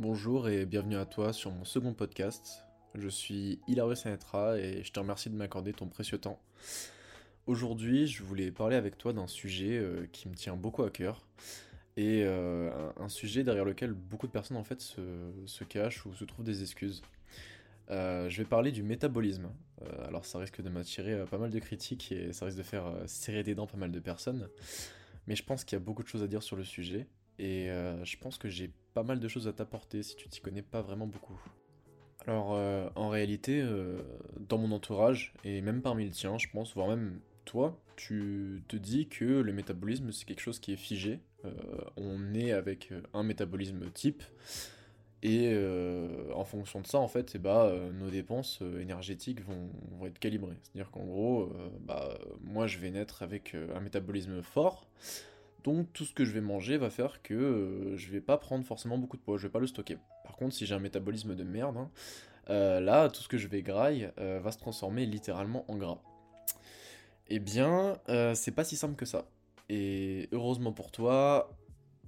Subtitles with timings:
[0.00, 2.62] Bonjour et bienvenue à toi sur mon second podcast.
[2.94, 6.38] Je suis Hilario Sanetra et je te remercie de m'accorder ton précieux temps.
[7.48, 11.26] Aujourd'hui, je voulais parler avec toi d'un sujet euh, qui me tient beaucoup à cœur
[11.96, 16.22] et euh, un, sujet derrière lequel beaucoup de personnes en fait se, cachent ou se
[16.22, 17.02] trouvent des excuses.
[17.90, 19.50] Euh, je vais parler du métabolisme.
[20.06, 23.42] alors ça risque de m'attirer pas mal de critiques et ça risque de faire serrer
[23.42, 24.48] des dents pas mal de personnes.
[25.26, 27.08] Mais je pense qu'il y a beaucoup de choses à dire sur le sujet
[27.40, 27.66] et
[28.04, 30.82] je pense que j'ai pas mal de choses à t'apporter si tu t'y connais pas
[30.82, 31.40] vraiment beaucoup.
[32.26, 32.50] Alors
[32.96, 33.64] en réalité,
[34.48, 38.76] dans mon entourage et même parmi le tien, je pense, voire même toi, tu te
[38.76, 41.20] dis que le métabolisme c'est quelque chose qui est figé.
[41.44, 41.50] Euh,
[41.96, 44.22] on est avec euh, un métabolisme type.
[45.22, 49.70] Et euh, en fonction de ça, en fait, eh bah, nos dépenses énergétiques vont,
[50.06, 50.56] être calibrées.
[50.62, 54.86] C'est-à-dire qu'en gros, bah, moi je vais naître avec un métabolisme fort.
[55.68, 58.96] Donc tout ce que je vais manger va faire que je vais pas prendre forcément
[58.96, 59.98] beaucoup de poids, je vais pas le stocker.
[60.24, 63.60] Par contre, si j'ai un métabolisme de merde, hein, là, tout ce que je vais
[63.60, 65.98] graille va se transformer littéralement en gras.
[67.30, 69.28] Eh bien, euh, c'est pas si simple que ça.
[69.68, 71.54] Et heureusement pour toi,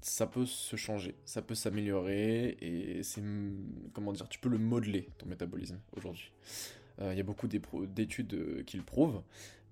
[0.01, 3.23] ça peut se changer, ça peut s'améliorer, et c'est.
[3.93, 6.33] Comment dire Tu peux le modeler, ton métabolisme, aujourd'hui.
[7.01, 9.23] Euh, il y a beaucoup d'études euh, qui le prouvent,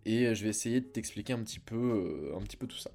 [0.05, 2.91] et je vais essayer de t'expliquer un petit peu tout ça.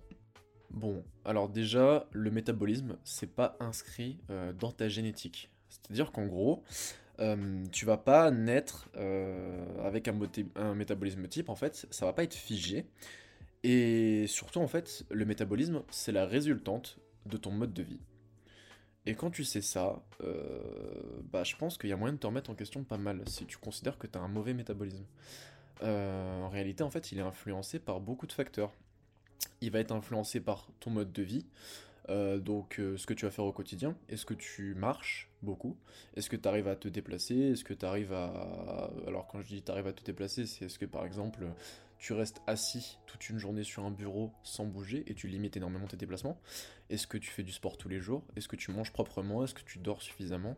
[0.74, 4.20] Bon, alors déjà, le métabolisme, c'est pas inscrit
[4.60, 5.52] dans ta génétique.
[5.70, 6.64] C'est-à-dire qu'en gros,
[7.20, 12.24] euh, tu vas pas naître euh, avec un, métabolisme type, en fait, ça va pas
[12.24, 12.86] être figé.
[13.64, 18.02] Et surtout, en fait, le métabolisme, c'est la résultante de ton mode de vie.
[19.06, 22.28] Et quand tu sais ça, euh, bah, je pense qu'il y a moyen de te
[22.28, 25.06] remettre en question pas mal si tu considères que tu as un mauvais métabolisme.
[25.82, 28.74] en réalité, en fait, il est influencé par beaucoup de facteurs.
[29.62, 31.46] Il va être influencé par ton mode de vie,
[32.10, 35.78] euh, donc euh, ce que tu vas faire au quotidien, est-ce que tu marches beaucoup?
[36.16, 37.36] Est-ce que tu arrives à te déplacer?
[37.36, 38.92] Est-ce que tu arrives à...
[39.08, 41.46] Alors quand je dis tu arrives à te déplacer, c'est est-ce que par exemple
[41.98, 45.88] tu restes assis toute une journée sur un bureau sans bouger et tu limites énormément
[45.88, 46.38] tes déplacements?
[46.90, 48.24] Est-ce que tu fais du sport tous les jours?
[48.36, 49.46] Est-ce que tu manges proprement?
[49.46, 50.58] Est-ce que tu dors suffisamment?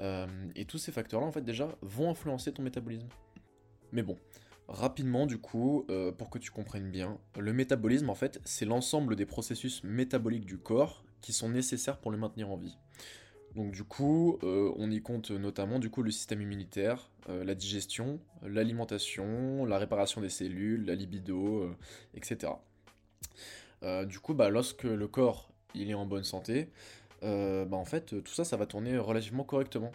[0.00, 0.26] Euh,
[0.56, 3.08] Et tous ces facteurs-là en fait déjà vont influencer ton métabolisme.
[3.92, 4.16] Mais bon,
[4.70, 9.16] Rapidement, du coup, euh, pour que tu comprennes bien, le métabolisme, en fait, c'est l'ensemble
[9.16, 12.78] des processus métaboliques du corps qui sont nécessaires pour le maintenir en vie.
[13.56, 17.56] Donc du coup, euh, on y compte notamment du coup le système immunitaire, euh, la
[17.56, 21.68] digestion, l'alimentation, la réparation des cellules, la libido,
[22.14, 22.52] etc.
[24.06, 26.68] du coup, bah, lorsque le corps il est en bonne santé,
[27.22, 29.90] bah, en fait tout ça, ça va tourner relativement correctement.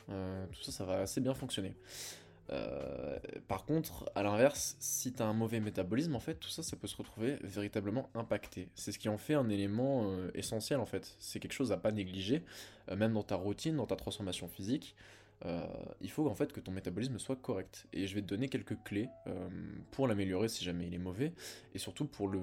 [0.51, 1.77] tout ça, ça va assez bien fonctionner.
[2.51, 3.17] Euh,
[3.47, 6.75] par contre, à l'inverse, si tu as un mauvais métabolisme, en fait, tout ça, ça
[6.75, 8.69] peut se retrouver véritablement impacté.
[8.75, 11.15] C'est ce qui en fait un élément euh, essentiel, en fait.
[11.19, 12.43] C'est quelque chose à pas négliger,
[12.89, 14.95] euh, même dans ta routine, dans ta transformation physique.
[16.01, 17.87] il faut en fait que ton métabolisme soit correct.
[17.93, 19.09] Et je vais te donner quelques clés
[19.91, 21.33] pour l'améliorer si jamais il est mauvais,
[21.73, 22.39] et surtout pour le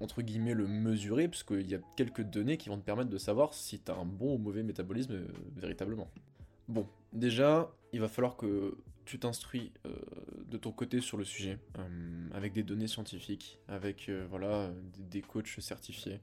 [0.00, 3.18] entre guillemets le mesurer, parce qu'il y a quelques données qui vont te permettre de
[3.18, 6.08] savoir si tu un bon ou mauvais métabolisme véritablement.
[6.66, 8.76] Bon, déjà, il va falloir que
[9.08, 9.90] tu t'instruis euh,
[10.50, 14.70] de ton côté sur le sujet, euh, avec des données scientifiques, avec euh, voilà,
[15.10, 16.20] des, coachs certifiés.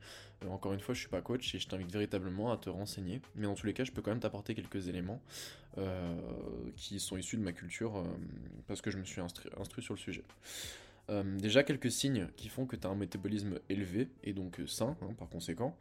[0.47, 3.21] encore une fois, je suis pas coach et je t'invite véritablement à te renseigner.
[3.35, 5.21] Mais dans tous les cas, je peux quand même t'apporter quelques éléments
[6.77, 8.01] qui sont issus de ma culture
[8.65, 10.23] parce que je me suis instruit, sur le sujet.
[11.37, 15.13] déjà quelques signes qui font que tu as un métabolisme élevé et donc sain hein,
[15.17, 15.77] par conséquent.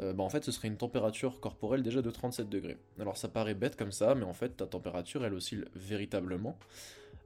[0.00, 2.76] Euh, bah en fait ce serait une température corporelle déjà de 37 degrés.
[2.98, 6.58] Alors ça paraît bête comme ça, mais en fait ta température elle oscille véritablement.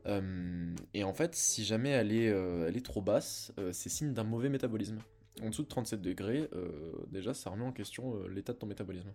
[0.06, 4.12] Euh, et en fait si jamais elle est, euh, elle est trop basse, c'est signe
[4.12, 4.98] d'un mauvais métabolisme.
[5.42, 6.50] En dessous de 37 degrés,
[7.10, 9.10] déjà ça remet en question l'état de ton métabolisme.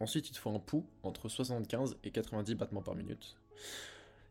[0.00, 3.36] Ensuite il te faut un pouls entre 75 et 90 battements par minute.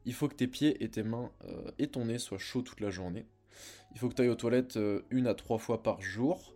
[0.06, 1.32] Il faut que tes pieds et tes mains
[1.78, 3.26] et ton nez soient chauds toute la journée.
[3.94, 4.80] Il faut que tu ailles aux toilettes
[5.12, 6.56] une à trois fois par jour.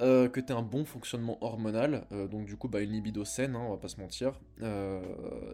[0.00, 3.56] Euh, que tu un bon fonctionnement hormonal, euh, donc du coup bah, une libido saine,
[3.56, 4.38] hein, on va pas se mentir.
[4.60, 5.00] Euh,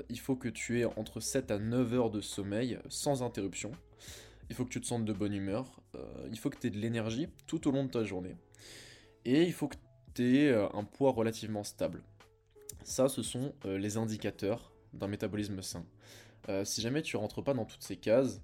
[0.08, 3.70] il faut que tu aies entre 7 à 9 heures de sommeil sans interruption.
[4.50, 5.80] Il faut que tu te sentes de bonne humeur.
[6.30, 8.36] il faut que tu aies de l'énergie tout au long de ta journée.
[9.24, 9.76] Et il faut que
[10.14, 12.02] tu aies un poids relativement stable.
[12.82, 15.86] Ça, ce sont les indicateurs d'un métabolisme sain.
[16.64, 18.42] si jamais tu rentres pas dans toutes ces cases,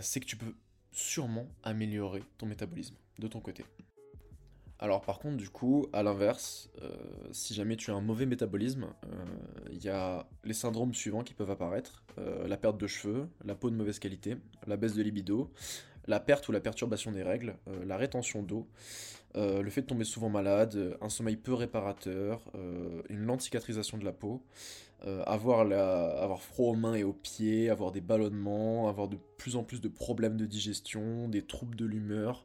[0.00, 0.54] c'est que tu peux
[0.92, 3.64] sûrement améliorer ton métabolisme de ton côté.
[4.80, 6.90] Alors par contre, du coup, à l'inverse, euh,
[7.30, 8.86] si jamais tu as un mauvais métabolisme,
[9.70, 12.02] il euh, y a les syndromes suivants qui peuvent apparaître.
[12.18, 14.36] Euh, la perte de cheveux, la peau de mauvaise qualité,
[14.66, 15.50] la baisse de libido,
[16.06, 17.56] la perte ou la perturbation des règles,
[17.86, 18.68] la rétention d'eau,
[19.34, 22.42] le fait de tomber souvent malade, un sommeil peu réparateur,
[23.08, 24.42] une lente cicatrisation de la peau,
[25.24, 29.80] avoir froid aux mains et aux pieds, avoir des ballonnements, avoir de plus en plus
[29.80, 32.44] de problèmes de digestion, des troubles de l'humeur.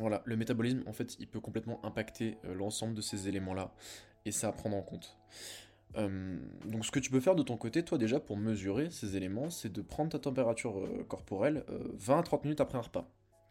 [0.00, 3.72] Voilà, le métabolisme, en fait, il peut complètement impacter l'ensemble de ces éléments-là,
[4.24, 5.16] et ça à prendre en compte.
[5.96, 9.16] Euh, donc ce que tu peux faire de ton côté, toi déjà, pour mesurer ces
[9.16, 13.08] éléments, c'est de prendre ta température euh, corporelle 20 à 30 minutes après un repas.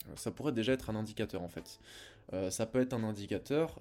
[0.07, 1.79] Euh, ça pourrait déjà être un indicateur en fait.
[2.51, 3.79] ça peut être un indicateur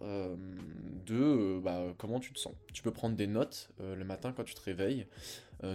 [1.06, 2.54] de bah, comment tu te sens.
[2.72, 5.06] Tu peux prendre des notes le matin quand tu te réveilles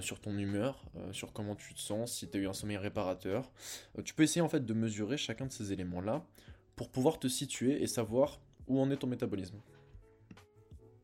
[0.02, 3.52] sur ton humeur, sur comment tu te sens, si tu as eu un sommeil réparateur.
[4.04, 6.26] tu peux essayer en fait de mesurer chacun de ces éléments-là
[6.76, 9.58] pour pouvoir te situer et savoir où en est ton métabolisme.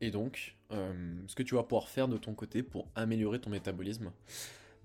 [0.02, 3.50] Et donc, euh, ce que tu vas pouvoir faire de ton côté pour améliorer ton
[3.50, 4.12] métabolisme,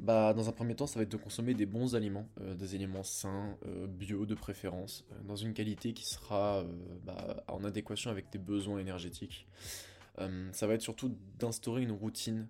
[0.00, 2.74] bah, dans un premier temps, ça va être de consommer des bons aliments, euh, des
[2.74, 6.64] aliments sains, euh, bio de préférence, dans une qualité qui sera
[7.04, 9.46] bah, en adéquation avec tes besoins énergétiques.
[10.52, 12.48] ça va être surtout d'instaurer une routine,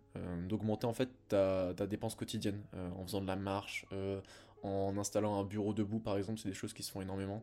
[0.49, 2.61] d'augmenter en fait ta, ta dépense quotidienne
[2.97, 3.87] en faisant de la marche,
[4.63, 7.43] en installant un bureau debout par exemple, c'est des choses qui se font énormément,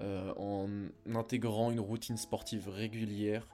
[0.00, 0.68] en
[1.14, 3.46] intégrant une routine sportive régulière,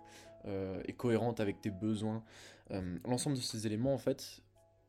[0.47, 2.23] euh, et cohérente avec tes besoins.
[2.71, 4.41] Euh, l'ensemble de ces éléments, en fait,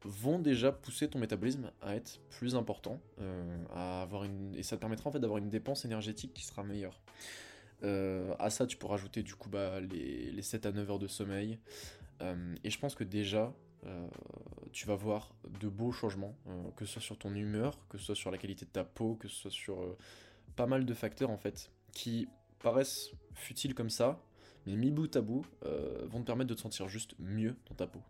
[0.03, 4.55] vont déjà pousser ton métabolisme à être plus important, euh, à avoir une...
[4.55, 7.01] et ça te permettra en fait d'avoir une dépense énergétique qui sera meilleure.
[7.83, 11.07] à ça, tu peux rajouter du coup bah, les, les 7 à 9 heures de
[11.07, 11.59] sommeil.
[12.63, 13.53] et je pense que déjà,
[14.71, 16.35] tu vas voir de beaux changements,
[16.77, 19.15] que ce soit sur ton humeur, que ce soit sur la qualité de ta peau,
[19.15, 19.97] que ce soit sur
[20.55, 22.27] pas mal de facteurs en fait, qui
[22.59, 24.21] paraissent futiles comme ça,
[24.65, 27.75] mais mi bout à bout, euh, vont te permettre de te sentir juste mieux dans
[27.75, 28.01] ta peau.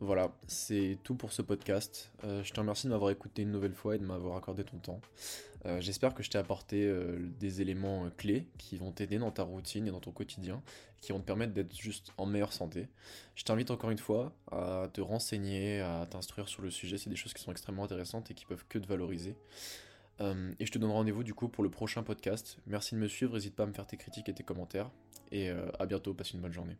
[0.00, 2.12] Voilà, c'est tout pour ce podcast.
[2.24, 4.76] Euh, je te remercie de m'avoir écouté une nouvelle fois et de m'avoir accordé ton
[4.78, 5.00] temps.
[5.66, 6.92] Euh, j'espère que je t'ai apporté
[7.38, 10.62] des éléments clés qui vont t'aider dans ta routine et dans ton quotidien,
[11.00, 12.88] qui vont te permettre d'être juste en meilleure santé.
[13.34, 16.98] Je t'invite encore une fois à te renseigner, à t'instruire sur le sujet.
[16.98, 19.36] C'est des choses qui sont extrêmement intéressantes et qui peuvent que te valoriser.
[20.20, 22.58] Et je te donne rendez-vous du coup pour le prochain podcast.
[22.66, 24.90] Merci de me suivre, n'hésite pas à me faire tes critiques et tes commentaires
[25.34, 26.76] et euh, à bientôt, passe une bonne journée.